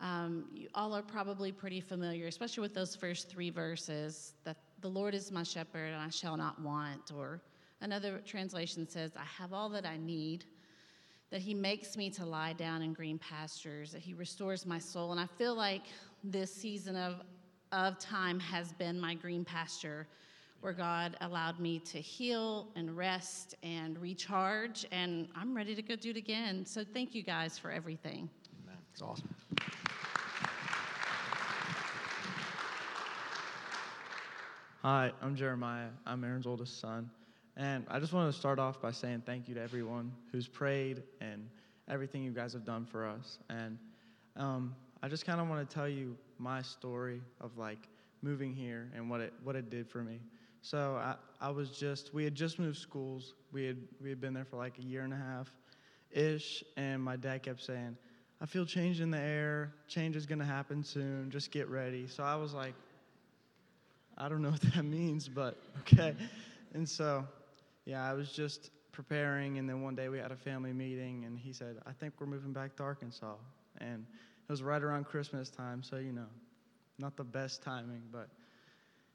[0.00, 4.88] Um, you all are probably pretty familiar, especially with those first three verses that the
[4.88, 7.12] Lord is my shepherd and I shall not want.
[7.16, 7.40] Or
[7.80, 10.44] another translation says, I have all that I need
[11.30, 15.12] that he makes me to lie down in green pastures, that he restores my soul.
[15.12, 15.82] And I feel like
[16.24, 17.22] this season of,
[17.72, 20.06] of time has been my green pasture
[20.60, 24.84] where God allowed me to heal and rest and recharge.
[24.90, 26.66] And I'm ready to go do it again.
[26.66, 28.28] So thank you guys for everything.
[28.92, 29.28] It's awesome.
[34.82, 35.88] Hi, I'm Jeremiah.
[36.06, 37.10] I'm Aaron's oldest son.
[37.56, 41.02] And I just want to start off by saying thank you to everyone who's prayed
[41.20, 41.48] and
[41.88, 43.38] everything you guys have done for us.
[43.50, 43.78] And
[44.36, 47.88] um, I just kind of want to tell you my story of like
[48.22, 50.20] moving here and what it what it did for me.
[50.60, 53.34] So I, I was just we had just moved schools.
[53.52, 55.50] We had we had been there for like a year and a half
[56.10, 57.96] ish, and my dad kept saying,
[58.40, 59.72] "I feel change in the air.
[59.86, 61.30] Change is gonna happen soon.
[61.30, 62.74] Just get ready." So I was like,
[64.16, 66.14] I don't know what that means, but okay.
[66.74, 67.24] And so,
[67.86, 71.38] yeah, I was just preparing, and then one day we had a family meeting, and
[71.38, 73.36] he said, I think we're moving back to Arkansas.
[73.78, 74.04] And
[74.48, 76.26] it was right around Christmas time, so, you know,
[76.98, 78.28] not the best timing, but,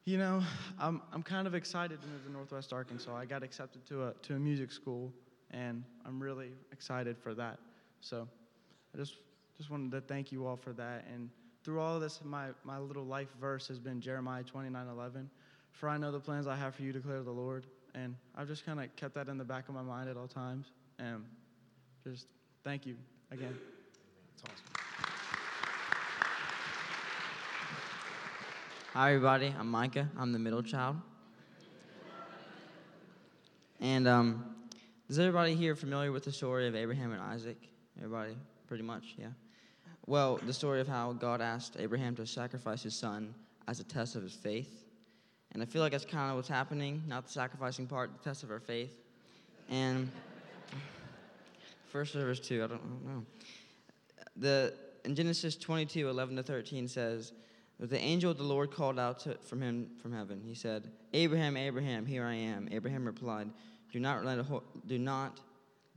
[0.05, 0.43] you know,
[0.79, 3.15] I'm, I'm kind of excited to move to Northwest Arkansas.
[3.15, 5.11] I got accepted to a, to a music school,
[5.49, 7.57] and I'm really excited for that.
[7.99, 8.27] So
[8.93, 9.15] I just,
[9.57, 11.05] just wanted to thank you all for that.
[11.11, 11.29] And
[11.63, 15.29] through all of this, my, my little life verse has been Jeremiah 29 11.
[15.71, 17.65] For I know the plans I have for you, declare the Lord.
[17.95, 20.27] And I've just kind of kept that in the back of my mind at all
[20.27, 20.67] times.
[20.99, 21.23] And
[22.03, 22.27] just
[22.63, 22.95] thank you
[23.31, 23.57] again.
[24.43, 24.62] Awesome.
[28.93, 29.51] Hi, everybody.
[29.57, 30.07] I'm Micah.
[30.19, 30.97] I'm the middle child.
[33.81, 34.55] And um,
[35.09, 37.57] is everybody here familiar with the story of Abraham and Isaac?
[37.97, 39.29] Everybody, pretty much, yeah.
[40.05, 43.33] Well, the story of how God asked Abraham to sacrifice his son
[43.67, 44.85] as a test of his faith.
[45.53, 48.43] And I feel like that's kind of what's happening, not the sacrificing part, the test
[48.43, 48.93] of our faith.
[49.71, 50.07] And
[51.87, 53.25] first service too, I don't, I don't know.
[54.37, 57.33] The, in Genesis 22, 11 to 13 says,
[57.79, 60.41] the angel of the Lord called out to, from him from heaven.
[60.45, 62.69] He said, Abraham, Abraham, here I am.
[62.71, 63.49] Abraham replied,
[63.91, 65.39] Do not, let a ho- do not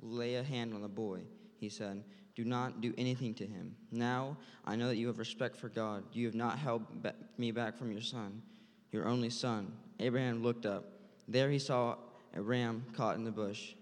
[0.01, 1.21] lay a hand on the boy.
[1.59, 2.03] He said,
[2.35, 3.77] Do not do anything to him.
[3.91, 6.05] Now I know that you have respect for God.
[6.13, 8.43] You have not held ba- me back from your son,
[8.91, 9.73] your only son.
[10.01, 10.85] Abraham looked up.
[11.29, 11.97] There he saw
[12.35, 13.75] a ram caught in the bush.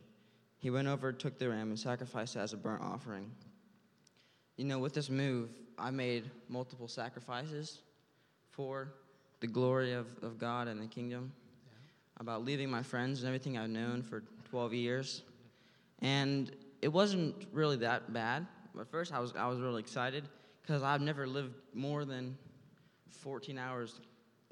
[0.59, 3.31] He went over, took the ram, and sacrificed it as a burnt offering.
[4.57, 7.81] You know, with this move, I made multiple sacrifices
[8.51, 8.95] for
[9.41, 11.33] the glory of, of God and the kingdom,
[12.19, 15.23] about leaving my friends and everything I've known for 12 years.
[16.03, 18.47] And it wasn't really that bad.
[18.79, 20.29] At first, I was, I was really excited
[20.63, 22.39] because I've never lived more than
[23.11, 24.01] 14 hours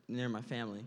[0.09, 0.85] near my family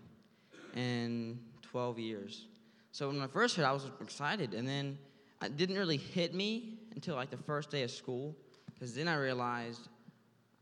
[0.76, 2.48] in 12 years.
[2.92, 4.98] So when I first heard, I was excited, and then
[5.42, 8.36] uh, it didn't really hit me until like the first day of school,
[8.76, 9.88] because then I realized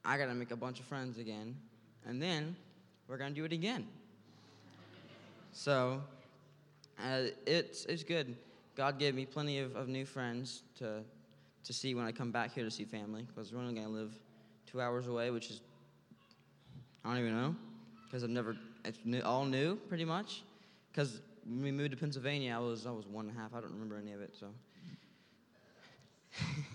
[0.05, 1.55] I got to make a bunch of friends again,
[2.05, 2.55] and then
[3.07, 3.87] we're gonna do it again.
[5.51, 6.01] So
[6.99, 8.35] uh, it's it's good.
[8.75, 11.01] God gave me plenty of, of new friends to
[11.63, 14.13] to see when I come back here to see family, because we're only gonna live
[14.65, 15.61] two hours away, which is
[17.05, 17.55] I don't even know,
[18.05, 20.43] because I've never it's new, all new pretty much.
[20.91, 23.53] Because when we moved to Pennsylvania, I was I was one and a half.
[23.53, 24.47] I don't remember any of it, so.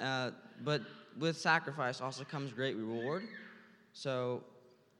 [0.00, 0.30] uh,
[0.62, 0.82] but
[1.18, 3.24] with sacrifice also comes great reward.
[3.92, 4.42] So,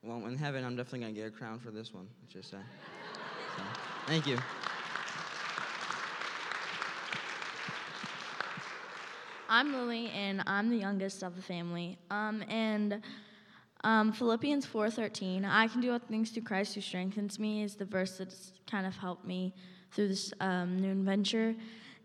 [0.03, 2.59] well, in heaven, I'm definitely going to get a crown for this one, just say.
[3.57, 3.63] So,
[4.07, 4.39] thank you.
[9.49, 11.99] I'm Lily, and I'm the youngest of the family.
[12.11, 13.03] Um, and
[13.85, 17.85] um, Philippians 4:13, I can do all things through Christ who strengthens me, is the
[17.85, 19.55] verse that's kind of helped me
[19.93, 21.55] through this um, new adventure.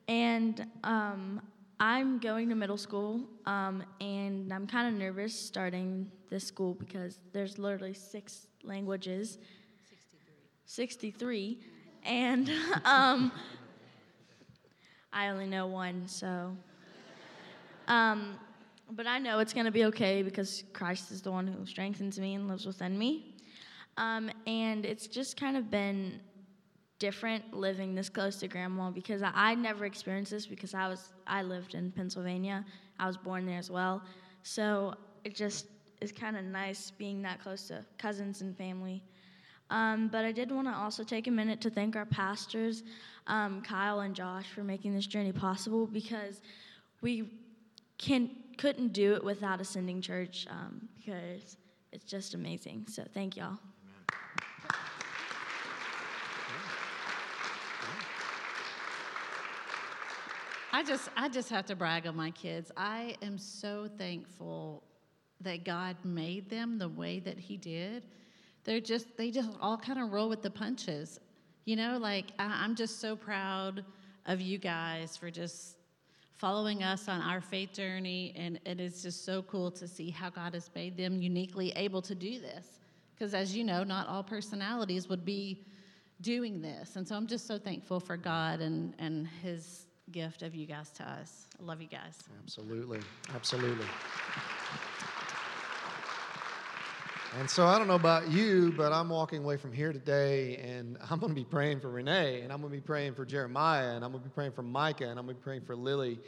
[0.08, 1.42] And um,
[1.80, 7.20] I'm going to middle school, um, and I'm kind of nervous starting this school because
[7.32, 9.38] there's literally six languages.
[10.66, 11.56] 63.
[11.56, 11.60] 63.
[12.04, 12.52] And
[12.86, 13.32] um,
[15.14, 16.56] I only know one, so.
[17.88, 18.38] Um,
[18.92, 22.20] but I know it's going to be okay because Christ is the one who strengthens
[22.20, 23.36] me and lives within me.
[23.98, 26.20] Um, and it's just kind of been
[27.00, 31.14] different living this close to grandma because I, I never experienced this because I was
[31.26, 32.66] I lived in Pennsylvania.
[33.00, 34.04] I was born there as well.
[34.44, 35.68] So it just
[36.02, 39.02] is kind of nice being that close to cousins and family.
[39.70, 42.84] Um, but I did want to also take a minute to thank our pastors,
[43.28, 46.42] um, Kyle and Josh, for making this journey possible because
[47.02, 47.32] we
[47.98, 51.56] can couldn't do it without Ascending Church um, because
[51.94, 52.86] it's just amazing.
[52.90, 53.58] So thank y'all.
[60.80, 62.72] I just I just have to brag on my kids.
[62.78, 64.82] I am so thankful
[65.42, 68.06] that God made them the way that he did.
[68.64, 71.20] They're just they just all kind of roll with the punches.
[71.66, 73.84] You know, like I, I'm just so proud
[74.26, 75.76] of you guys for just
[76.38, 80.30] following us on our faith journey and it is just so cool to see how
[80.30, 82.80] God has made them uniquely able to do this.
[83.14, 85.66] Because as you know, not all personalities would be
[86.22, 86.96] doing this.
[86.96, 90.90] And so I'm just so thankful for God and, and his gift of you guys
[90.92, 91.48] to us.
[91.60, 92.18] I love you guys.
[92.44, 93.00] Absolutely.
[93.34, 93.86] Absolutely.
[97.38, 100.98] And so I don't know about you, but I'm walking away from here today and
[101.12, 103.92] I'm going to be praying for Renee and I'm going to be praying for Jeremiah
[103.92, 105.76] and I'm going to be praying for Micah and I'm going to be praying for
[105.76, 106.20] Lily.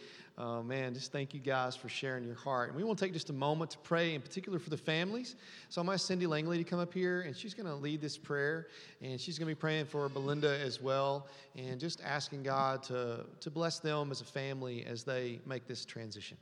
[0.41, 2.69] Uh, man, just thank you guys for sharing your heart.
[2.69, 5.35] And we want to take just a moment to pray, in particular for the families.
[5.69, 8.01] So I'm going to Cindy Langley to come up here and she's going to lead
[8.01, 8.65] this prayer
[9.03, 13.23] and she's going to be praying for Belinda as well and just asking God to,
[13.39, 16.37] to bless them as a family as they make this transition.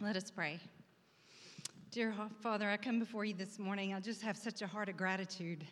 [0.00, 0.58] Let us pray.
[1.92, 3.94] Dear Father, I come before you this morning.
[3.94, 5.64] I just have such a heart of gratitude.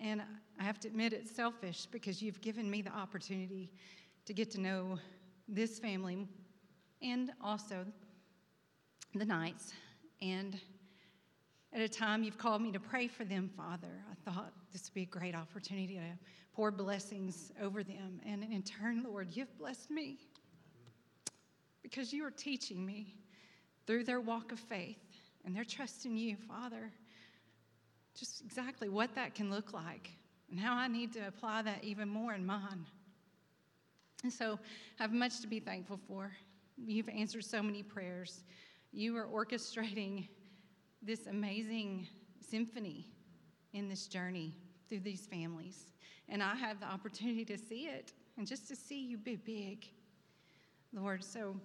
[0.00, 0.22] And
[0.58, 3.72] I have to admit it's selfish because you've given me the opportunity
[4.26, 4.98] to get to know
[5.48, 6.26] this family
[7.02, 7.84] and also
[9.14, 9.72] the Knights.
[10.22, 10.58] And
[11.72, 14.94] at a time you've called me to pray for them, Father, I thought this would
[14.94, 16.18] be a great opportunity to
[16.54, 18.20] pour blessings over them.
[18.24, 20.18] And in turn, Lord, you've blessed me
[21.82, 23.14] because you are teaching me
[23.86, 24.98] through their walk of faith
[25.44, 26.90] and their trust in you, Father,
[28.56, 30.12] exactly what that can look like
[30.48, 32.86] and how I need to apply that even more in mine.
[34.22, 34.60] And so
[35.00, 36.30] I have much to be thankful for.
[36.78, 38.44] You've answered so many prayers.
[38.92, 40.28] you are orchestrating
[41.02, 42.06] this amazing
[42.48, 43.06] symphony
[43.72, 44.54] in this journey
[44.88, 45.86] through these families.
[46.28, 49.84] And I have the opportunity to see it and just to see you be big,
[50.92, 51.24] Lord.
[51.24, 51.56] So,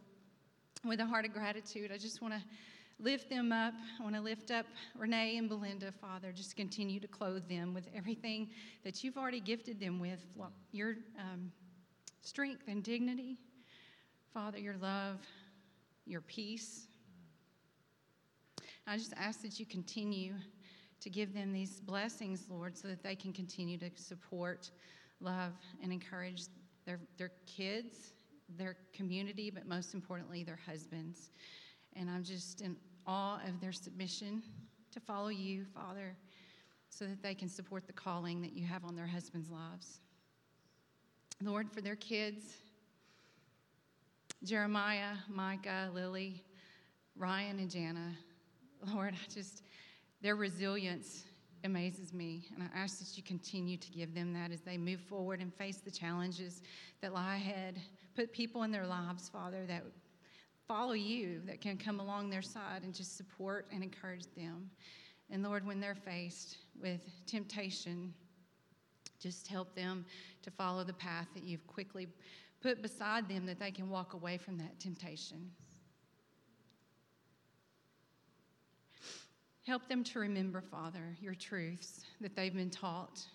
[0.84, 2.42] with a heart of gratitude, I just want to
[3.00, 3.74] lift them up.
[4.00, 4.66] I want to lift up
[4.98, 6.32] Renee and Belinda, Father.
[6.32, 8.50] Just continue to clothe them with everything
[8.84, 10.26] that you've already gifted them with
[10.72, 11.52] your um,
[12.22, 13.38] strength and dignity,
[14.34, 15.20] Father, your love,
[16.06, 16.88] your peace.
[18.86, 20.34] I just ask that you continue
[21.00, 24.72] to give them these blessings, Lord, so that they can continue to support,
[25.22, 26.44] love, and encourage
[26.86, 28.14] their, their kids,
[28.58, 31.30] their community, but most importantly, their husbands.
[31.96, 32.76] And I'm just in
[33.10, 34.44] awe of their submission
[34.92, 36.16] to follow you, Father,
[36.90, 40.00] so that they can support the calling that you have on their husbands' lives.
[41.42, 42.58] Lord, for their kids,
[44.44, 46.44] Jeremiah, Micah, Lily,
[47.16, 48.12] Ryan, and Jana,
[48.94, 49.64] Lord, I just,
[50.22, 51.24] their resilience
[51.64, 52.46] amazes me.
[52.54, 55.54] And I ask that you continue to give them that as they move forward and
[55.54, 56.62] face the challenges
[57.02, 57.80] that lie ahead.
[58.16, 59.84] Put people in their lives, Father, that
[60.70, 64.70] follow you, that can come along their side and just support and encourage them.
[65.32, 68.14] And Lord, when they're faced with temptation,
[69.20, 70.06] just help them
[70.44, 72.08] to follow the path that you've quickly
[72.62, 75.50] put beside them that they can walk away from that temptation.
[79.66, 83.26] Help them to remember, Father, your truths that they've been taught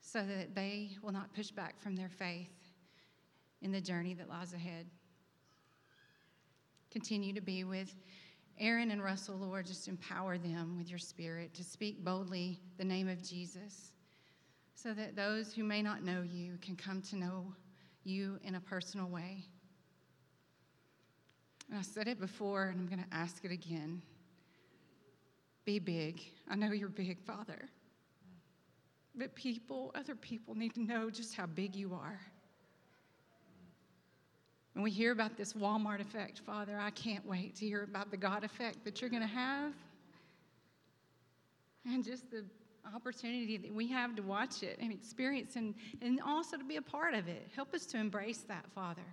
[0.00, 2.52] so that they will not push back from their faith
[3.60, 4.86] in the journey that lies ahead.
[6.94, 7.92] Continue to be with
[8.60, 9.66] Aaron and Russell, Lord.
[9.66, 13.90] Just empower them with your spirit to speak boldly the name of Jesus
[14.76, 17.52] so that those who may not know you can come to know
[18.04, 19.44] you in a personal way.
[21.68, 24.00] And I said it before, and I'm going to ask it again.
[25.64, 26.22] Be big.
[26.48, 27.70] I know you're big, Father.
[29.16, 32.20] But people, other people need to know just how big you are.
[34.74, 38.16] When we hear about this Walmart effect, Father, I can't wait to hear about the
[38.16, 39.72] God effect that you're going to have.
[41.86, 42.44] And just the
[42.94, 46.82] opportunity that we have to watch it and experience and, and also to be a
[46.82, 47.46] part of it.
[47.54, 49.06] Help us to embrace that, Father,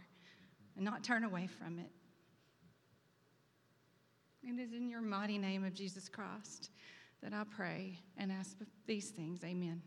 [0.76, 1.92] and not turn away from it.
[4.44, 6.72] It is in your mighty name of Jesus Christ
[7.22, 9.44] that I pray and ask these things.
[9.44, 9.82] Amen.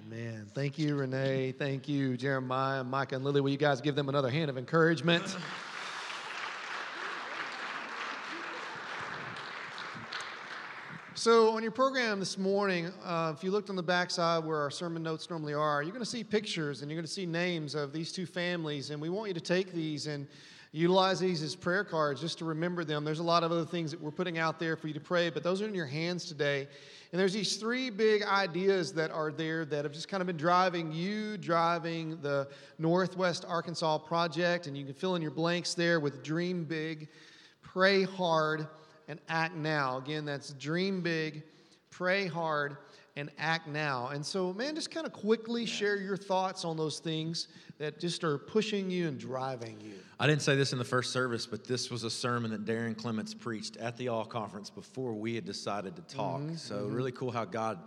[0.00, 0.46] Amen.
[0.54, 1.52] Thank you, Renee.
[1.52, 3.40] Thank you, Jeremiah, Micah, and Lily.
[3.40, 5.36] Will you guys give them another hand of encouragement?
[11.14, 14.70] So, on your program this morning, uh, if you looked on the backside where our
[14.70, 17.74] sermon notes normally are, you're going to see pictures and you're going to see names
[17.74, 18.90] of these two families.
[18.90, 20.26] And we want you to take these and
[20.72, 23.04] utilize these as prayer cards just to remember them.
[23.04, 25.30] There's a lot of other things that we're putting out there for you to pray,
[25.30, 26.66] but those are in your hands today.
[27.12, 30.38] And there's these three big ideas that are there that have just kind of been
[30.38, 32.48] driving you, driving the
[32.78, 34.66] Northwest Arkansas Project.
[34.66, 37.08] And you can fill in your blanks there with dream big,
[37.60, 38.66] pray hard,
[39.08, 39.98] and act now.
[39.98, 41.42] Again, that's dream big,
[41.90, 42.78] pray hard,
[43.16, 44.08] and act now.
[44.08, 47.48] And so, man, just kind of quickly share your thoughts on those things
[47.78, 49.94] that just are pushing you and driving you.
[50.18, 52.96] I didn't say this in the first service, but this was a sermon that Darren
[52.96, 56.40] Clements preached at the All Conference before we had decided to talk.
[56.40, 56.94] Mm-hmm, so, mm-hmm.
[56.94, 57.78] really cool how God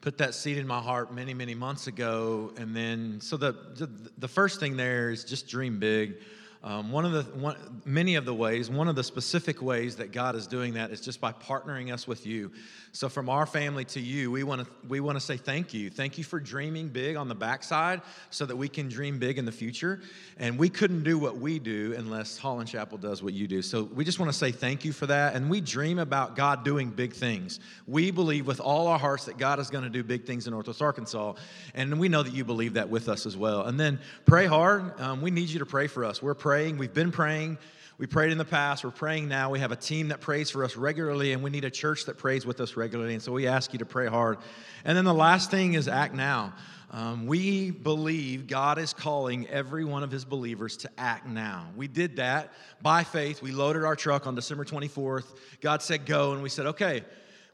[0.00, 2.52] put that seed in my heart many, many months ago.
[2.56, 6.16] And then, so the, the, the first thing there is just dream big.
[6.64, 10.10] Um, one of the one, many of the ways, one of the specific ways that
[10.10, 12.50] God is doing that is just by partnering us with you.
[12.92, 15.90] So from our family to you, we want to we want to say thank you.
[15.90, 19.44] Thank you for dreaming big on the backside, so that we can dream big in
[19.44, 20.00] the future.
[20.38, 23.62] And we couldn't do what we do unless Holland Chapel does what you do.
[23.62, 25.34] So we just want to say thank you for that.
[25.34, 27.60] And we dream about God doing big things.
[27.86, 30.52] We believe with all our hearts that God is going to do big things in
[30.52, 31.34] Northwest Arkansas,
[31.74, 33.66] and we know that you believe that with us as well.
[33.66, 34.98] And then pray hard.
[35.00, 36.22] Um, we need you to pray for us.
[36.22, 36.78] We're praying.
[36.78, 37.58] We've been praying.
[37.98, 38.84] We prayed in the past.
[38.84, 39.50] We're praying now.
[39.50, 42.18] We have a team that prays for us regularly, and we need a church that
[42.18, 43.14] prays with us regularly.
[43.14, 44.38] And so we ask you to pray hard.
[44.84, 46.54] And then the last thing is act now.
[46.92, 51.66] Um, we believe God is calling every one of his believers to act now.
[51.74, 53.42] We did that by faith.
[53.42, 55.34] We loaded our truck on December 24th.
[55.60, 56.32] God said, Go.
[56.32, 57.02] And we said, Okay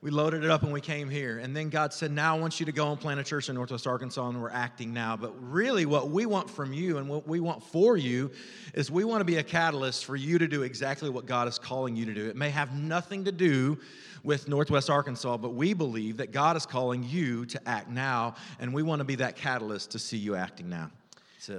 [0.02, 1.38] we loaded it up and we came here.
[1.38, 3.54] And then God said, Now I want you to go and plant a church in
[3.54, 5.16] Northwest Arkansas, and we're acting now.
[5.16, 8.32] But really, what we want from you and what we want for you
[8.74, 11.56] is we want to be a catalyst for you to do exactly what God is
[11.56, 12.28] calling you to do.
[12.28, 13.78] It may have nothing to do
[14.24, 18.74] with Northwest Arkansas, but we believe that God is calling you to act now, and
[18.74, 20.90] we want to be that catalyst to see you acting now.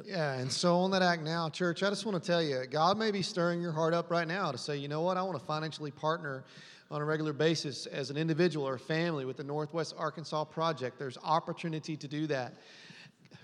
[0.05, 2.97] Yeah, and so on that act now, church, I just want to tell you, God
[2.97, 5.37] may be stirring your heart up right now to say, you know what, I want
[5.37, 6.45] to financially partner
[6.93, 10.99] on a regular basis as an individual or a family with the Northwest Arkansas Project.
[10.99, 12.53] There's opportunity to do that.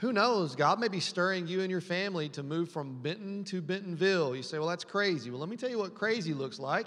[0.02, 0.56] Who knows?
[0.56, 4.36] God may be stirring you and your family to move from Benton to Bentonville.
[4.36, 5.32] You say, well, that's crazy.
[5.32, 6.86] Well, let me tell you what crazy looks like.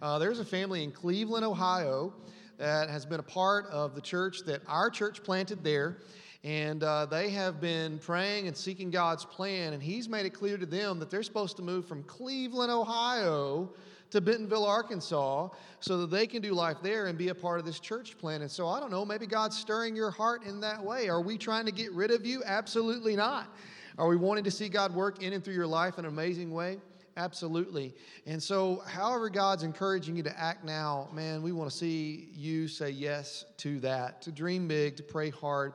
[0.00, 2.14] Uh, there's a family in Cleveland, Ohio,
[2.58, 5.98] that has been a part of the church that our church planted there.
[6.44, 9.72] And uh, they have been praying and seeking God's plan.
[9.72, 13.70] And He's made it clear to them that they're supposed to move from Cleveland, Ohio
[14.14, 15.48] to Bentonville, Arkansas,
[15.80, 18.42] so that they can do life there and be a part of this church plan.
[18.42, 21.08] And so I don't know, maybe God's stirring your heart in that way.
[21.08, 22.42] Are we trying to get rid of you?
[22.46, 23.52] Absolutely not.
[23.98, 26.52] Are we wanting to see God work in and through your life in an amazing
[26.52, 26.78] way?
[27.16, 27.92] Absolutely.
[28.24, 32.68] And so, however, God's encouraging you to act now, man, we want to see you
[32.68, 35.72] say yes to that, to dream big, to pray hard,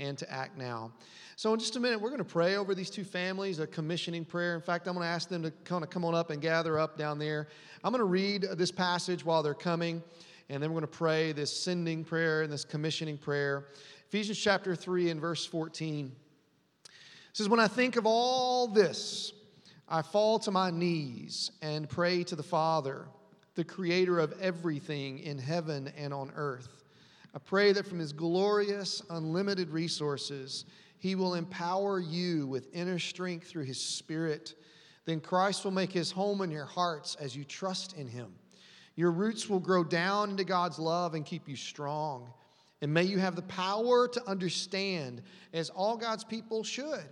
[0.00, 0.92] and to act now.
[1.38, 4.24] So, in just a minute, we're going to pray over these two families, a commissioning
[4.24, 4.54] prayer.
[4.54, 6.78] In fact, I'm going to ask them to kind of come on up and gather
[6.78, 7.48] up down there.
[7.84, 10.02] I'm going to read this passage while they're coming,
[10.48, 13.66] and then we're going to pray this sending prayer and this commissioning prayer.
[14.08, 16.10] Ephesians chapter 3 and verse 14
[17.34, 19.34] says, When I think of all this,
[19.90, 23.08] I fall to my knees and pray to the Father,
[23.56, 26.84] the creator of everything in heaven and on earth.
[27.34, 30.64] I pray that from his glorious, unlimited resources,
[30.98, 34.54] he will empower you with inner strength through his Spirit.
[35.04, 38.34] Then Christ will make his home in your hearts as you trust in him.
[38.96, 42.32] Your roots will grow down into God's love and keep you strong.
[42.82, 45.22] And may you have the power to understand,
[45.52, 47.04] as all God's people should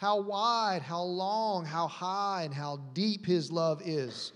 [0.00, 4.32] how wide, how long, how high, and how deep His love is.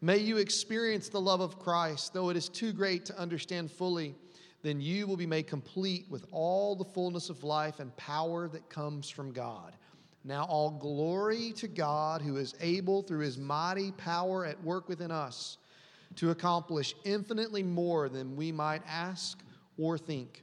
[0.00, 4.16] May you experience the love of Christ, though it is too great to understand fully.
[4.64, 8.70] Then you will be made complete with all the fullness of life and power that
[8.70, 9.76] comes from God.
[10.24, 15.10] Now, all glory to God who is able, through his mighty power at work within
[15.10, 15.58] us,
[16.16, 19.38] to accomplish infinitely more than we might ask
[19.76, 20.42] or think.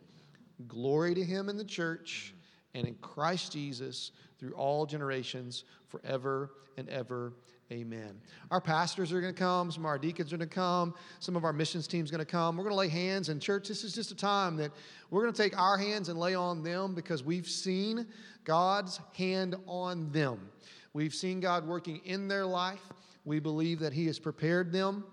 [0.67, 2.35] Glory to him in the church
[2.75, 7.33] and in Christ Jesus through all generations, forever and ever.
[7.71, 8.19] Amen.
[8.49, 9.71] Our pastors are going to come.
[9.71, 10.93] Some of our deacons are going to come.
[11.19, 12.57] Some of our missions teams are going to come.
[12.57, 13.29] We're going to lay hands.
[13.29, 14.71] And, church, this is just a time that
[15.09, 18.07] we're going to take our hands and lay on them because we've seen
[18.43, 20.49] God's hand on them.
[20.91, 22.81] We've seen God working in their life.
[23.23, 25.05] We believe that He has prepared them.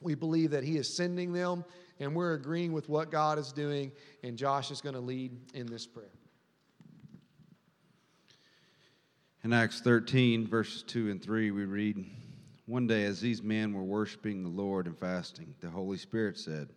[0.00, 1.64] We believe that He is sending them.
[2.00, 3.92] And we're agreeing with what God is doing.
[4.24, 6.10] And Josh is going to lead in this prayer.
[9.42, 12.04] In Acts 13, verses 2 and 3, we read
[12.66, 16.68] One day, as these men were worshiping the Lord and fasting, the Holy Spirit said,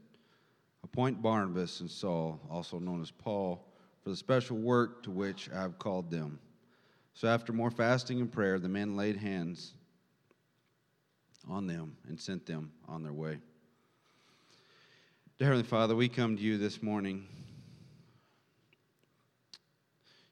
[0.82, 3.68] Appoint Barnabas and Saul, also known as Paul,
[4.01, 6.39] for the special work to which I have called them.
[7.14, 9.74] So, after more fasting and prayer, the men laid hands
[11.49, 13.39] on them and sent them on their way.
[15.38, 17.28] Dear Heavenly Father, we come to you this morning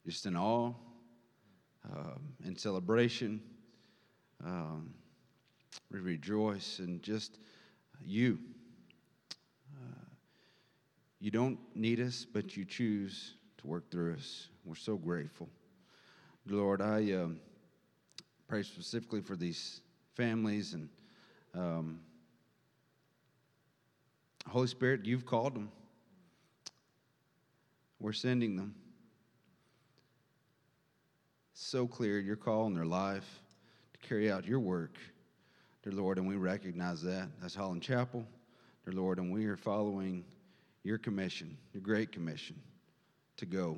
[0.06, 0.74] just in awe
[1.90, 3.42] um, in celebration.
[4.46, 4.94] Um,
[5.92, 7.38] we rejoice in just
[8.04, 8.40] you.
[9.76, 10.06] Uh,
[11.20, 14.48] you don't need us, but you choose to work through us.
[14.66, 15.50] We're so grateful.
[16.48, 17.40] Lord, I um,
[18.48, 19.82] pray specifically for these
[20.16, 20.90] families and
[21.54, 22.00] um,
[24.48, 25.72] Holy Spirit, you've called them.
[28.00, 28.74] We're sending them
[31.62, 33.40] so clear your call in their life
[33.94, 34.98] to carry out your work,
[35.84, 37.30] dear Lord, and we recognize that.
[37.40, 38.26] That's Holland Chapel,
[38.84, 40.26] dear Lord, and we are following
[40.84, 42.60] your commission, your great commission
[43.38, 43.78] to go.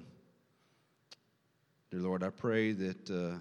[1.92, 3.38] Dear Lord, I pray that uh,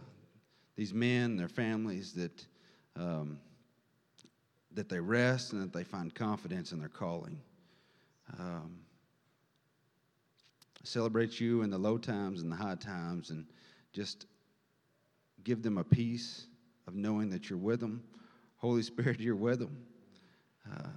[0.74, 2.44] these men, their families, that
[2.96, 3.38] um,
[4.74, 7.38] that they rest and that they find confidence in their calling.
[8.38, 8.78] Um,
[10.82, 13.46] celebrate you in the low times and the high times, and
[13.92, 14.26] just
[15.44, 16.46] give them a peace
[16.86, 18.02] of knowing that you're with them.
[18.56, 19.76] Holy Spirit, you're with them.
[20.70, 20.88] Uh,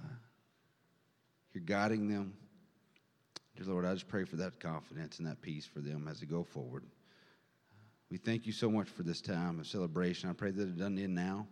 [1.52, 2.34] you're guiding them.
[3.56, 6.26] Dear Lord, I just pray for that confidence and that peace for them as they
[6.26, 6.84] go forward.
[8.10, 10.30] We thank you so much for this time of celebration.
[10.30, 11.46] I pray that it doesn't end now.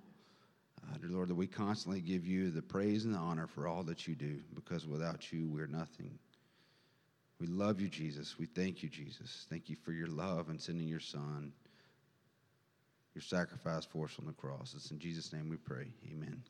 [0.82, 3.82] Uh, dear Lord, that we constantly give you the praise and the honor for all
[3.84, 6.18] that you do, because without you, we're nothing.
[7.44, 8.38] We love you, Jesus.
[8.38, 9.44] We thank you, Jesus.
[9.50, 11.52] Thank you for your love and sending your Son
[13.14, 14.72] your sacrifice for us on the cross.
[14.74, 15.86] It's in Jesus' name we pray.
[16.10, 16.42] Amen.